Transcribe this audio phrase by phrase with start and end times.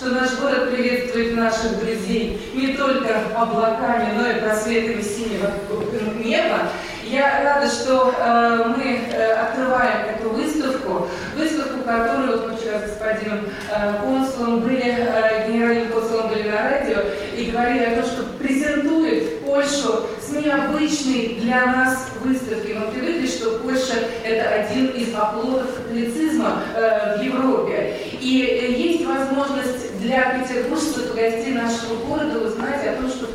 [0.00, 5.50] что наш город приветствует наших друзей не только облаками, но и просветами синего
[6.24, 6.70] неба.
[7.04, 12.82] Я рада, что э, мы э, открываем эту выставку, выставку, которую вот мы вчера с
[12.82, 13.40] господином
[13.70, 17.00] э, консулом были, э, генеральным консулом были на радио
[17.36, 22.72] и говорили о том, что презентует Польшу с необычной для нас выставки.
[22.78, 23.94] Мы привыкли, что Польша–
[24.24, 27.96] это один из оплотов католицизма э, в Европе.
[28.20, 33.34] И э, есть возможность для петербуржцев и гостей нашего города узнать о том, что в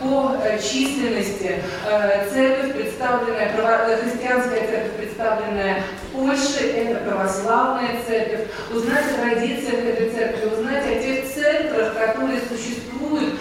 [0.00, 8.48] по э, численности э, церковь, представленная, э, христианская церковь, представленная в Польше, это православная церковь,
[8.72, 13.34] узнать о традициях этой церкви, узнать о тех центрах, которые существуют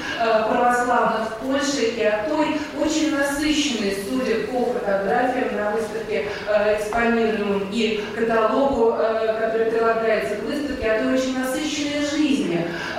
[0.49, 6.25] православных в Польше и о той очень насыщенной, судя по фотографиям на выставке
[6.79, 12.26] экспонированным и каталогу, который прилагается к выставке, о той очень насыщенной жизни,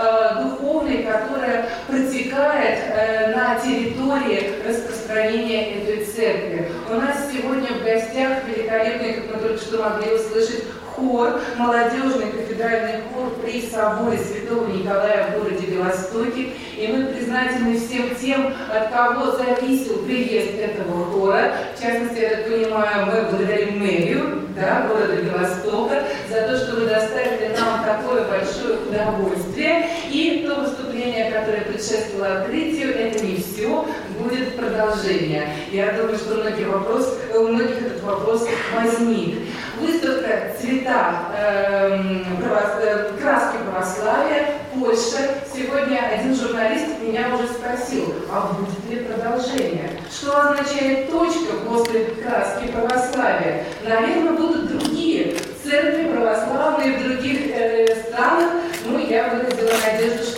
[0.00, 6.70] Э, духовной, которая протекает э, на территории распространения этой церкви.
[6.88, 13.02] У нас сегодня в гостях великолепный, как мы только что могли услышать, хор, молодежный кафедральный
[13.12, 16.50] хор при соборе Святого Николая в городе Белостоке.
[16.76, 21.54] И мы признательны всем тем, от кого зависел приезд этого хора.
[21.76, 26.86] В частности, я так понимаю, мы благодарим мэрию да, города Белостока за то, что вы
[26.86, 29.47] доставили нам такое большое удовольствие
[31.88, 33.86] предшествовало открытию, это не все,
[34.18, 35.48] будет продолжение.
[35.72, 39.38] Я думаю, что у многих, вопрос, у многих этот вопрос возник.
[39.80, 41.98] Выставка «Цвета э,
[42.42, 44.46] право, э, краски православия.
[44.74, 45.42] Польша».
[45.54, 49.90] Сегодня один журналист меня уже спросил, а будет ли продолжение?
[50.10, 53.64] Что означает точка после краски православия?
[53.84, 58.50] Наверное, будут другие церкви православные в других э, странах,
[58.84, 60.37] ну, я выразила надежду, что.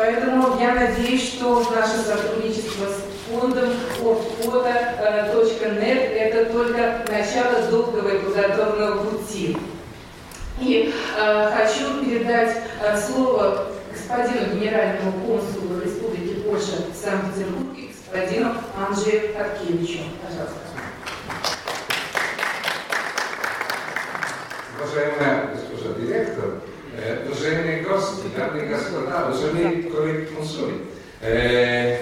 [0.00, 3.68] Поэтому я надеюсь, что наше сотрудничество с фондом
[4.00, 9.58] orgfoto.net э, это только начало долгого и плодотворного пути.
[10.58, 19.34] И э, хочу передать э, слово господину генеральному консулу Республики Польша в Санкт-Петербурге, господину Анджею
[19.36, 20.04] Харкевичу.
[20.26, 20.60] Пожалуйста.
[24.78, 26.62] Уважаемая госпожа директор,
[27.26, 30.74] уважаемые гости, дамы и господа, уважаемые коллеги консули,
[31.22, 31.98] э,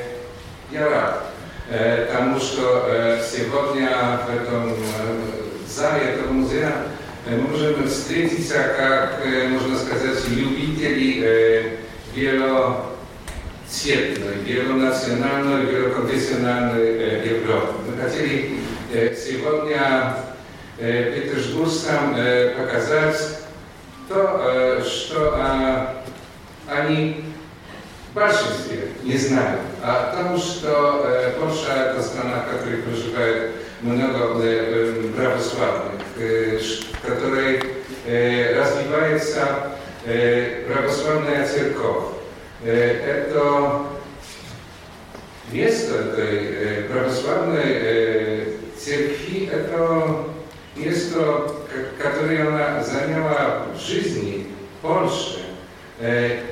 [0.70, 1.24] я рад
[1.70, 4.74] э, тому, что сегодня в этом
[5.66, 6.72] зале этого музея
[7.26, 11.78] мы можем встретиться, как, можно сказать, любители
[12.14, 12.84] велоцветной,
[14.46, 17.74] велонациональной, велоконфессиональной Европы.
[17.86, 18.60] Мы хотели
[19.14, 20.16] сегодня
[20.78, 22.16] петербургцам
[22.56, 23.37] показать
[24.08, 25.38] то, что
[26.66, 27.24] они
[28.10, 34.40] в большинстве не знают, о том, что Польша– это страна, в которой проживает много
[35.14, 37.60] православных, в которой
[38.54, 39.72] развивается
[40.66, 42.04] православная церковь.
[42.64, 43.82] Это
[45.52, 50.27] место этой православной церкви– это
[50.78, 51.50] место,
[51.98, 54.46] которое она заняла в жизни
[54.82, 55.40] Польши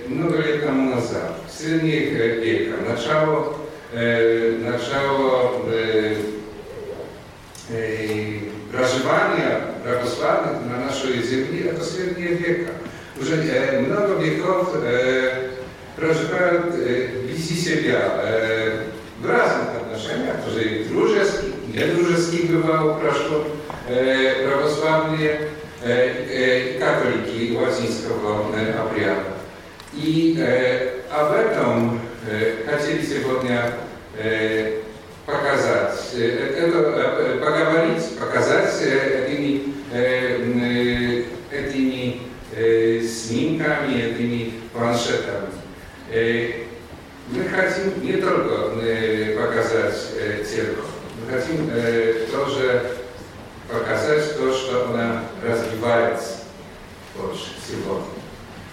[0.08, 3.56] много лет тому назад, в средних веках, начало,
[3.92, 5.62] начало
[8.72, 12.72] проживания православных на нашей земле, это средние века.
[13.20, 13.36] Уже
[13.86, 14.74] много веков
[15.96, 18.00] проживают вблизи себя
[19.20, 23.46] в разных отношениях, тоже и дружеских, недружеских бывало прошло,
[23.86, 25.50] православные
[25.84, 29.34] и католики латинского обряда.
[29.94, 30.36] И
[31.10, 32.00] об этом
[32.66, 33.72] хотели сегодня
[35.24, 39.74] показать, это, поговорить, показать этими,
[41.50, 42.20] этими
[43.06, 45.50] снимками, этими планшетами.
[47.28, 48.70] Мы хотим не только
[49.40, 49.96] показать
[50.46, 51.70] церковь, мы хотим
[52.30, 52.66] тоже
[53.68, 56.44] показать то, что она развивается
[57.16, 58.14] больше сегодня.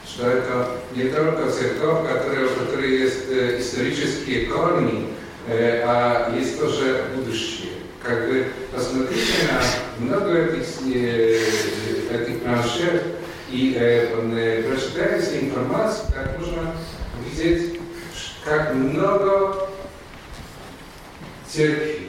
[0.07, 5.09] Что это не только церковь, которая, у которой есть исторические корни,
[5.49, 7.71] а есть тоже будущее.
[8.03, 10.67] Как бы посмотрите на много этих,
[12.11, 13.03] этих планшет
[13.49, 16.75] и э, прочитайте информацию, как можно
[17.25, 17.79] видеть,
[18.45, 19.69] как много
[21.53, 21.99] церкви,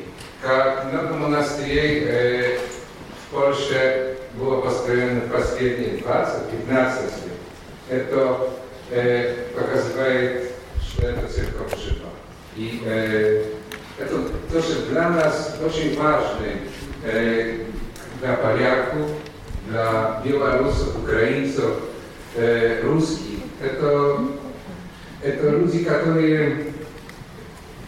[0.41, 2.58] как много монастырей э,
[3.29, 7.38] в Польше было построено в последние 20-15 лет.
[7.91, 8.50] Это
[8.91, 10.52] э, показывает,
[10.82, 12.08] что эта церковь жива.
[12.56, 13.44] И э,
[13.99, 14.20] это
[14.51, 16.46] тоже для нас очень важно,
[17.05, 17.65] э,
[18.20, 19.10] для поляков,
[19.69, 21.81] для белорусов, украинцев,
[22.34, 23.41] э, русских.
[23.63, 24.20] Это,
[25.22, 26.74] это люди, которые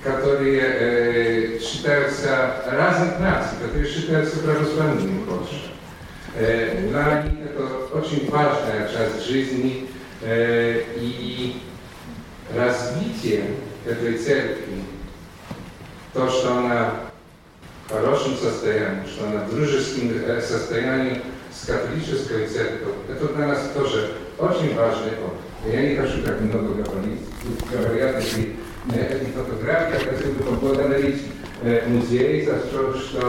[0.06, 5.72] которые э, считаются разных наций, которые считаются православными в Польше.
[6.36, 9.88] Э, для них это очень важная часть жизни
[10.22, 11.60] э, и
[12.54, 14.84] развитие этой церкви,
[16.12, 16.94] то, что она
[17.88, 21.22] в хорошем состоянии, что она в дружеском состоянии
[21.52, 25.40] с католической церковью, это для нас тоже очень важный опыт.
[25.66, 28.56] Я не хочу так много говорить, тут говорят эти
[28.94, 30.04] эти фотографии.
[30.04, 31.22] Я хотел бы поблагодарить
[31.86, 33.20] музей за то, что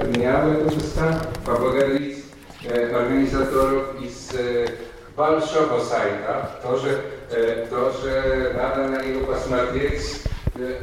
[0.00, 2.24] принял эту выставку, поблагодарить
[2.64, 4.32] организаторов из
[5.16, 6.50] большого сайта.
[6.62, 7.00] Тоже,
[7.70, 10.22] тоже надо на него посмотреть.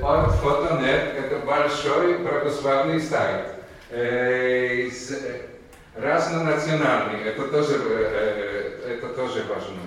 [0.04, 3.48] От Фотонет это большой православный сайт.
[5.96, 7.24] Разнонациональный.
[7.26, 7.74] Это тоже,
[8.88, 9.82] это тоже важно.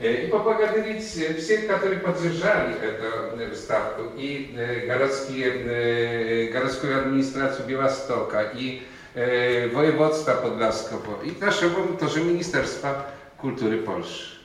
[0.00, 8.82] И поблагодарить всех, которые поддержали эту выставку, и городские, городскую администрацию Белостока, и
[9.14, 14.38] воеводство Подlaskiego, и нашего тоже Министерства культуры Польши.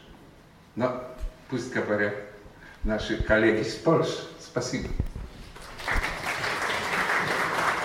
[0.75, 1.01] Но
[1.50, 2.15] пусть говорят
[2.83, 4.27] наши коллеги из Польши.
[4.41, 4.89] Спасибо.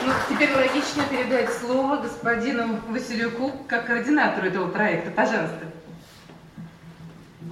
[0.03, 5.13] Ну, теперь логично передать слово господину Василюку как координатору этого проекта.
[5.13, 5.67] Пожалуйста.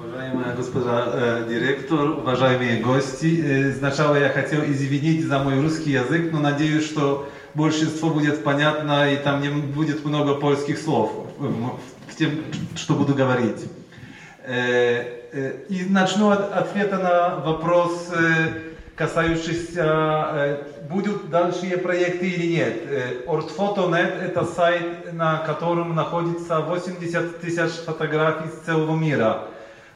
[0.00, 6.30] Уважаемая госпожа э, директор, уважаемые гости, э, сначала я хотел извинить за мой русский язык,
[6.30, 11.78] но надеюсь, что большинство будет понятно и там не будет много польских слов в,
[12.12, 12.30] в тем,
[12.76, 13.66] что буду говорить.
[14.44, 15.02] Э,
[15.32, 23.26] э, и начну от ответа на вопрос, э, касающийся, э, будут дальше проекты или нет.
[23.26, 29.48] Ortfoto.net это сайт, на котором находится 80 тысяч фотографий с целого мира.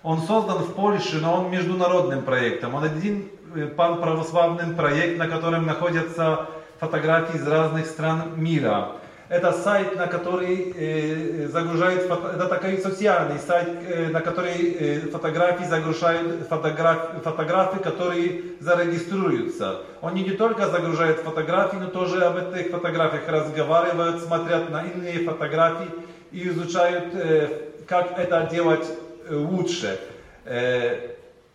[0.02, 2.75] Он создан в Польше, но он международным проектом.
[2.75, 3.28] Он один
[3.76, 6.49] пан-православный проект, на котором находятся
[6.80, 8.92] фотографии из разных стран мира.
[9.28, 15.64] Это сайт, на который э, загружают, это такой социальный сайт, э, на который э, фотографии
[15.64, 19.82] загружают фотограф, фотографии, которые зарегистрируются.
[20.02, 25.88] Они не только загружают фотографии, но тоже об этих фотографиях разговаривают, смотрят на иные фотографии
[26.32, 27.49] и изучают, э,
[27.87, 28.87] как это делать
[29.31, 29.99] лучше.
[30.45, 31.12] Э,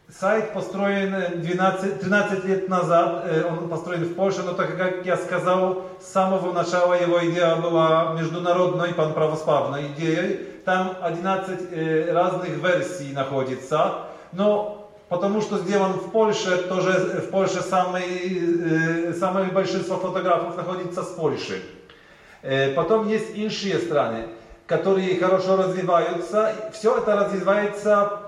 [0.10, 5.84] Сайт построен 12, 13 лет назад, он построен в Польше, но так как я сказал,
[6.00, 10.48] с самого начала его идея была международной панправославной идеей.
[10.64, 19.14] Там 11 разных версий находится, но потому что сделан в Польше, тоже в Польше самое,
[19.14, 21.62] самое большинство фотографов находится с Польши.
[22.78, 24.28] Потом есть иншие страны,
[24.68, 26.54] которые хорошо развиваются.
[26.74, 28.20] Все это развивается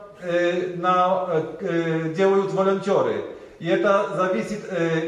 [0.78, 1.44] на,
[2.16, 3.26] делают волонтеры.
[3.60, 4.62] И это зависит,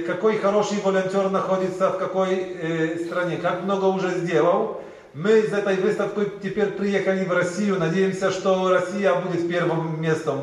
[0.05, 4.81] какой хороший волонтер находится в какой стране, как много уже сделал.
[5.13, 10.39] Мы из этой выставкой теперь приехали в Россию, надеемся, что Россия будет первым местом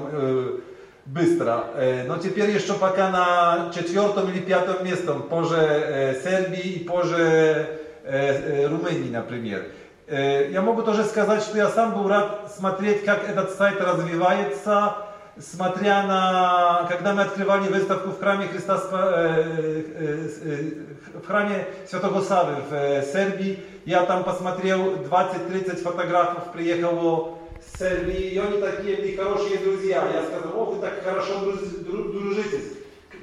[1.04, 1.64] быстро.
[2.06, 9.64] Но теперь еще пока на четвертом или пятом местом, позже Сербии и позже Румынии, например.
[10.10, 14.94] Я могу тоже сказать, что я сам был рад смотреть, как этот сайт развивается,
[15.38, 18.78] смотря на, когда мы открывали выставку в храме Христа,
[21.12, 28.38] в храме Святого Савы в Сербии, я там посмотрел 20-30 фотографов, приехало с Сербии, и
[28.38, 30.02] они такие мне хорошие друзья.
[30.10, 32.60] Я сказал, о, вы так хорошо дружите.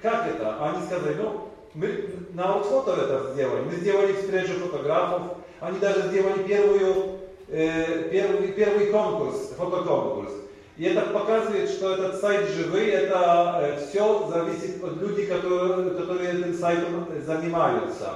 [0.04, 0.56] Как это?
[0.64, 3.62] Они сказали, ну, мы на аутфото это сделали.
[3.62, 5.22] Мы сделали встречу фотографов,
[5.60, 10.32] они даже сделали первую, э, первый, первый конкурс, фотоконкурс.
[10.78, 16.32] И это показывает, что этот сайт живый, это э, все зависит от людей, которые, которые
[16.32, 18.10] этим сайтом занимаются.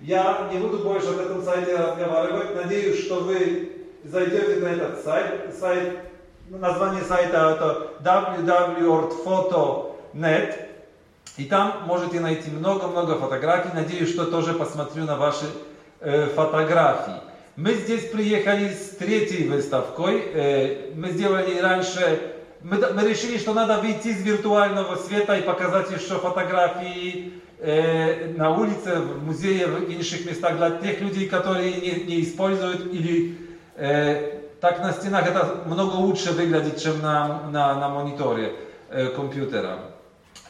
[0.00, 2.54] Я не буду больше об этом сайте разговаривать.
[2.54, 3.72] Надеюсь, что вы
[4.04, 5.54] зайдете на этот сайт.
[5.58, 5.98] сайт
[6.48, 10.54] название сайта это www.ortphoto.net.
[11.36, 13.70] И там можете найти много-много фотографий.
[13.74, 15.44] Надеюсь, что тоже посмотрю на ваши
[16.00, 17.20] фотографий.
[17.58, 20.22] Мы здесь приехали с третьей выставкой.
[20.32, 25.90] Э, мы сделали раньше, мы, мы решили, что надо выйти из виртуального света и показать
[25.90, 32.04] еще фотографии э, на улице, в музее, в инших местах для тех людей, которые не,
[32.04, 33.36] не используют или
[33.74, 38.52] э, так на стенах это много лучше выглядит, чем на, на, на мониторе
[38.88, 39.80] э, компьютера.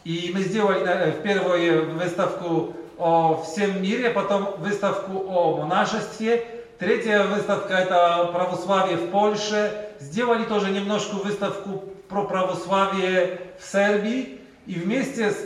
[0.05, 6.45] И мы сделали э, в первую выставку о всем мире, потом выставку о монашестве.
[6.79, 9.73] Третья выставка это православие в Польше.
[10.01, 14.41] Сделали тоже немножко выставку про православие в Сербии.
[14.67, 15.37] И вместе с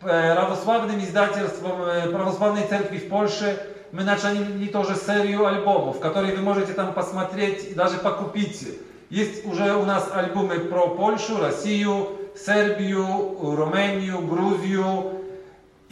[0.00, 1.76] православным издательством
[2.12, 3.58] Православной Церкви в Польше
[3.92, 8.66] мы начали тоже серию альбомов, которые вы можете там посмотреть и даже покупить.
[9.10, 15.21] Есть уже у нас альбомы про Польшу, Россию, Сербию, Румению, Грузию,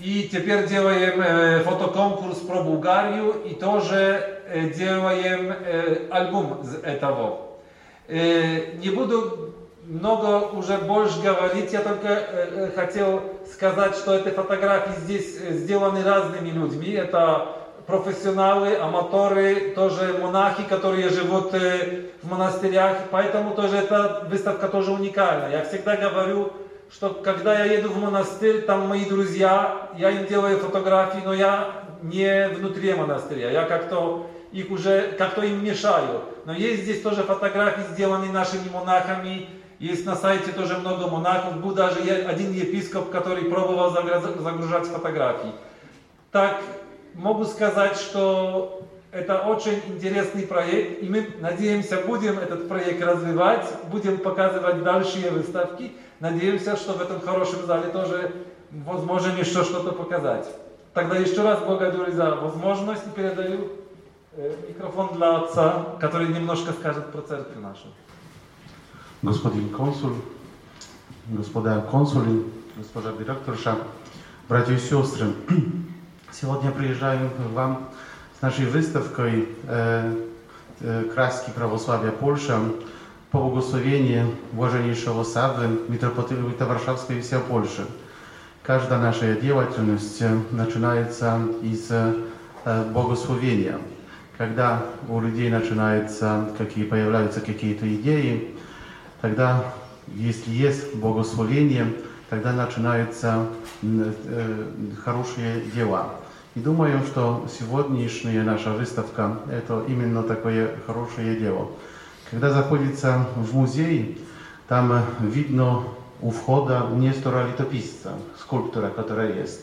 [0.01, 7.47] и теперь делаем э, фотоконкурс про Болгарию и тоже э, делаем э, альбом из этого.
[8.09, 9.55] Не буду
[9.85, 16.91] много уже больше говорить, я только хотел сказать, что эти фотографии здесь сделаны разными людьми.
[16.91, 17.55] Это
[17.87, 22.97] профессионалы, аматоры, тоже монахи, которые живут в монастырях.
[23.13, 25.49] Поэтому тоже эта выставка тоже уникальна.
[25.53, 26.53] Я всегда говорю,
[26.93, 31.87] что когда я еду в монастырь, там мои друзья, я им делаю фотографии, но я
[32.03, 36.23] не внутри монастыря, я как-то их уже, как-то им мешаю.
[36.45, 41.73] Но есть здесь тоже фотографии, сделанные нашими монахами, есть на сайте тоже много монахов, был
[41.73, 45.53] даже один епископ, который пробовал загружать фотографии.
[46.33, 46.61] Так,
[47.15, 48.83] могу сказать, что
[49.13, 55.93] это очень интересный проект, и мы надеемся, будем этот проект развивать, будем показывать дальшие выставки.
[56.21, 58.31] Надеемся, что в этом хорошем зале тоже
[58.71, 60.47] возможно еще что-то показать.
[60.93, 63.69] Тогда еще раз благодарю за возможность и передаю
[64.33, 67.87] э, микрофон для отца, который немножко скажет про церковь нашу.
[69.23, 70.13] Господин консул,
[71.27, 72.45] господа консулы,
[72.77, 73.79] госпожа директорша,
[74.47, 75.29] братья и сестры,
[76.33, 77.89] сегодня приезжаем к вам
[78.39, 80.17] с нашей выставкой э,
[80.81, 82.61] э, «Краски православия Польша»
[83.31, 87.87] по благословению блаженнейшего Саввы, митрополита Варшавской и всей Польши.
[88.63, 92.15] Каждая наша деятельность начинается из э,
[92.93, 93.79] благословения.
[94.37, 98.57] Когда у людей начинаются, какие, появляются какие-то идеи,
[99.21, 99.65] тогда,
[100.09, 101.87] если есть благословение,
[102.31, 103.47] тогда начинаются
[103.83, 104.13] э,
[105.05, 106.15] хорошие дела.
[106.57, 111.69] И думаю, что сегодняшняя наша выставка– это именно такое хорошее дело.
[112.31, 114.25] Когда заходится в музей,
[114.69, 115.83] там видно
[116.23, 119.63] у входа Нестора Летописца, скульптора, которая есть.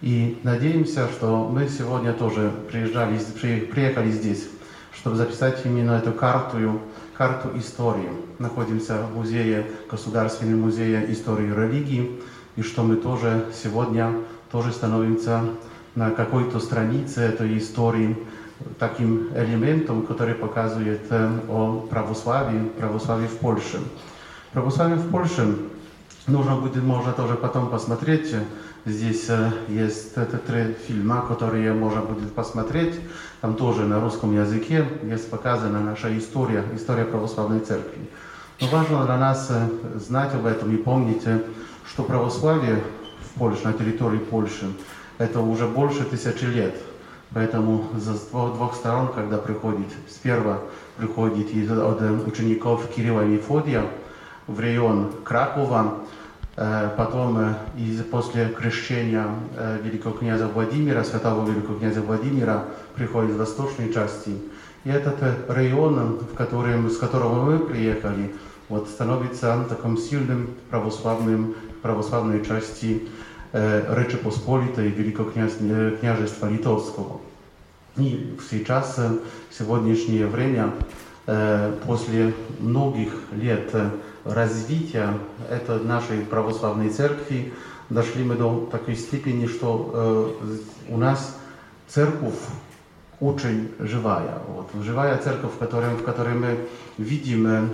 [0.00, 4.48] И надеемся, что мы сегодня тоже приезжали, приехали здесь,
[4.92, 6.80] чтобы записать именно эту карту,
[7.16, 8.08] карту истории.
[8.40, 12.20] Находимся в музее, Государственном музее истории религии,
[12.56, 14.14] и что мы тоже сегодня
[14.50, 15.44] тоже становимся
[15.94, 18.16] на какой-то странице этой истории
[18.78, 21.10] таким элементом, который показывает
[21.48, 23.80] о православии, православии в Польше.
[24.52, 25.56] Православие в Польше
[26.26, 28.34] нужно будет, можно тоже потом посмотреть.
[28.86, 29.28] Здесь
[29.68, 32.98] есть это три фильма, которые можно будет посмотреть.
[33.42, 38.08] Там тоже на русском языке есть показана наша история, история православной церкви.
[38.60, 39.52] Но важно для нас
[39.96, 41.22] знать об этом и помнить,
[41.86, 42.82] что православие
[43.20, 44.66] в Польше, на территории Польши,
[45.18, 46.74] это уже больше тысячи лет.
[47.32, 50.58] Поэтому с двух, сторон, когда приходит, сперва
[50.96, 53.84] приходит от учеников Кирилла и Мефодия
[54.48, 55.98] в район Кракова,
[56.56, 59.26] потом из, после крещения
[59.82, 62.64] великого князя Владимира, святого великого князя Владимира,
[62.96, 64.36] приходит с восточной части.
[64.82, 65.16] И этот
[65.48, 68.34] район, в котором, с которого мы приехали,
[68.68, 73.08] вот, становится таким сильным православным, православной части
[73.52, 77.20] Rzeczy Pospolitej Wielkokняжества Литовского.
[77.96, 80.72] И сейчас, в сегодняшнее время,
[81.86, 83.74] после многих лет
[84.24, 85.18] развития
[85.50, 87.52] этой нашей православной церкви,
[87.90, 90.36] дошли мы до такой степени, что
[90.88, 91.36] у нас
[91.88, 92.38] церковь
[93.18, 94.38] очень живая.
[94.48, 96.56] Вот, живая церковь, в которой, в которой мы
[96.98, 97.70] видим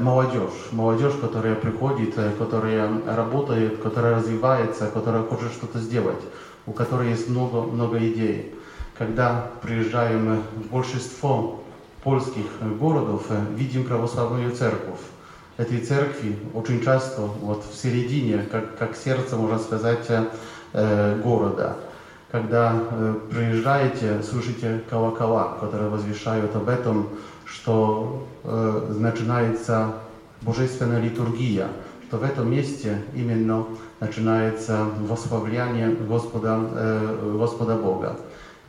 [0.00, 6.22] молодежь, молодежь, которая приходит, которая работает, которая развивается, которая хочет что-то сделать,
[6.66, 8.54] у которой есть много, много идей.
[8.96, 11.62] Когда приезжаем в большинство
[12.02, 12.46] польских
[12.80, 15.00] городов, видим православную церковь.
[15.56, 20.08] Этой церкви очень часто вот в середине, как, как сердце, можно сказать,
[20.72, 21.76] города.
[22.30, 22.74] Когда
[23.30, 27.08] приезжаете, слышите колокола, которые возвещают об этом,
[27.50, 29.94] что э, начинается
[30.42, 31.68] божественная литургия,
[32.08, 33.66] что в этом месте именно
[34.00, 38.16] начинается восславляние Господа, э, Господа Бога.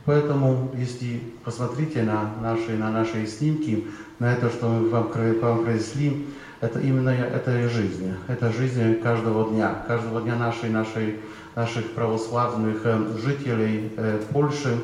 [0.06, 3.86] Поэтому, если посмотрите на наши, на наши снимки,
[4.18, 6.26] на это, что мы вам, вам произнесли,
[6.60, 8.14] это именно это жизнь.
[8.26, 11.20] Это жизнь каждого дня, каждого дня нашей, нашей,
[11.54, 12.82] наших православных
[13.22, 13.92] жителей
[14.32, 14.78] Польши,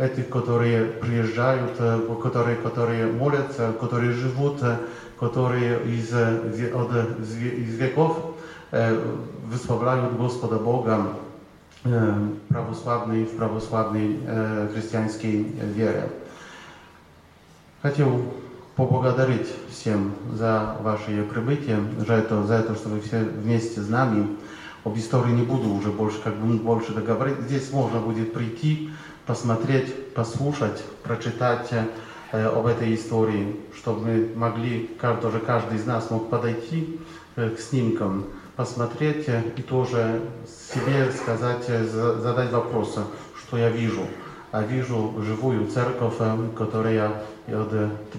[0.00, 1.72] этих, которые приезжают,
[2.22, 4.60] которые, которые молятся, которые живут,
[5.18, 6.90] которые из, от,
[7.38, 8.34] из веков
[8.72, 11.08] высвобляют Господа Бога
[12.48, 14.20] православной, в православной
[14.72, 15.42] христианской
[15.74, 16.08] вере.
[17.82, 18.22] Хотел
[18.76, 24.28] поблагодарить всем за ваше прибытие, за это, за это, что вы все вместе с нами.
[24.82, 27.40] Об истории не буду уже больше, как бы больше договорить.
[27.40, 28.90] Здесь можно будет прийти,
[29.26, 31.70] посмотреть, послушать, прочитать
[32.32, 34.90] э, об этой истории, чтобы мы могли,
[35.22, 37.00] тоже каждый из нас мог подойти
[37.36, 42.98] э, к снимкам, посмотреть и тоже себе сказать, задать вопрос,
[43.38, 44.06] что я вижу.
[44.52, 46.16] А вижу живую церковь,
[46.56, 47.72] которая от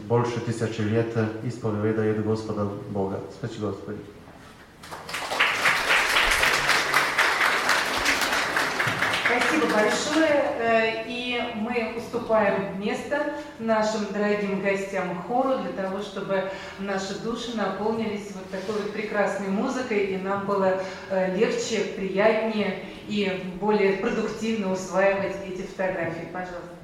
[0.08, 3.20] больше тысячи лет исповедует Господа Бога.
[3.38, 4.00] Спасибо, Господи.
[9.26, 10.31] Спасибо большое.
[11.56, 18.82] Мы уступаем место нашим дорогим гостям хору для того, чтобы наши души наполнились вот такой
[18.82, 20.82] вот прекрасной музыкой, и нам было
[21.36, 26.28] легче, приятнее и более продуктивно усваивать эти фотографии.
[26.32, 26.82] Пожалуйста.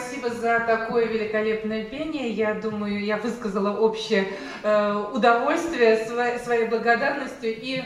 [0.00, 2.30] Спасибо за такое великолепное пение.
[2.30, 4.28] Я думаю, я высказала общее
[4.62, 7.82] э, удовольствие своей, своей благодарностью и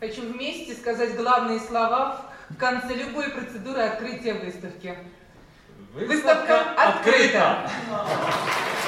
[0.00, 4.96] хочу вместе сказать главные слова в конце любой процедуры открытия выставки.
[5.94, 7.58] Выставка, Выставка открыта.
[7.64, 8.87] открыта.